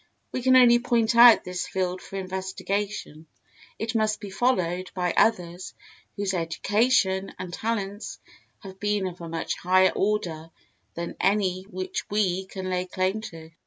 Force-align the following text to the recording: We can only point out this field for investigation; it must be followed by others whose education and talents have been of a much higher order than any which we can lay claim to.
We 0.31 0.41
can 0.41 0.55
only 0.55 0.79
point 0.79 1.15
out 1.15 1.43
this 1.43 1.67
field 1.67 2.01
for 2.01 2.15
investigation; 2.15 3.27
it 3.77 3.93
must 3.93 4.19
be 4.19 4.31
followed 4.31 4.89
by 4.95 5.13
others 5.15 5.75
whose 6.15 6.33
education 6.33 7.35
and 7.37 7.53
talents 7.53 8.17
have 8.61 8.79
been 8.79 9.05
of 9.05 9.21
a 9.21 9.29
much 9.29 9.57
higher 9.57 9.91
order 9.95 10.49
than 10.95 11.15
any 11.19 11.65
which 11.69 12.09
we 12.09 12.45
can 12.47 12.67
lay 12.67 12.87
claim 12.87 13.21
to. 13.29 13.51